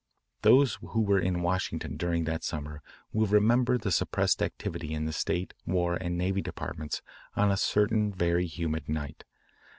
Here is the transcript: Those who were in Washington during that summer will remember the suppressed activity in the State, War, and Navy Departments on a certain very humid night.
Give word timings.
Those 0.41 0.79
who 0.81 0.99
were 1.03 1.19
in 1.19 1.43
Washington 1.43 1.95
during 1.95 2.23
that 2.23 2.43
summer 2.43 2.81
will 3.13 3.27
remember 3.27 3.77
the 3.77 3.91
suppressed 3.91 4.41
activity 4.41 4.95
in 4.95 5.05
the 5.05 5.13
State, 5.13 5.53
War, 5.67 5.93
and 5.95 6.17
Navy 6.17 6.41
Departments 6.41 7.03
on 7.35 7.51
a 7.51 7.55
certain 7.55 8.11
very 8.11 8.47
humid 8.47 8.89
night. 8.89 9.25